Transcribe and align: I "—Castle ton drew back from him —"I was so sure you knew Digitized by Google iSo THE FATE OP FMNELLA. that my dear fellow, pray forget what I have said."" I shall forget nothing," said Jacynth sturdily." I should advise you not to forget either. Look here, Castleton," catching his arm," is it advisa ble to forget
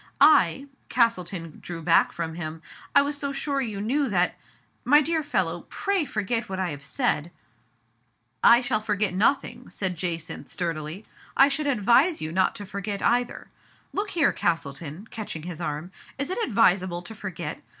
I 0.19 0.65
"—Castle 0.89 1.23
ton 1.25 1.59
drew 1.61 1.83
back 1.83 2.11
from 2.11 2.33
him 2.33 2.63
—"I 2.95 3.03
was 3.03 3.19
so 3.19 3.31
sure 3.31 3.61
you 3.61 3.79
knew 3.79 4.05
Digitized 4.05 4.09
by 4.09 4.15
Google 4.15 4.23
iSo 4.23 4.23
THE 4.23 4.23
FATE 4.23 4.29
OP 4.31 4.33
FMNELLA. 4.33 4.81
that 4.81 4.89
my 4.89 5.01
dear 5.01 5.23
fellow, 5.23 5.65
pray 5.69 6.05
forget 6.05 6.49
what 6.49 6.59
I 6.59 6.69
have 6.71 6.83
said."" 6.83 7.31
I 8.55 8.61
shall 8.61 8.79
forget 8.81 9.13
nothing," 9.13 9.69
said 9.69 9.95
Jacynth 9.95 10.49
sturdily." 10.49 11.05
I 11.37 11.49
should 11.49 11.67
advise 11.67 12.19
you 12.19 12.31
not 12.31 12.55
to 12.55 12.65
forget 12.65 13.03
either. 13.03 13.47
Look 13.93 14.09
here, 14.09 14.33
Castleton," 14.33 15.05
catching 15.11 15.43
his 15.43 15.61
arm," 15.61 15.91
is 16.17 16.31
it 16.31 16.39
advisa 16.49 16.87
ble 16.89 17.03
to 17.03 17.13
forget 17.13 17.61